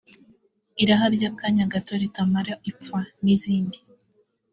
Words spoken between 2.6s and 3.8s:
ipfa» n’izindi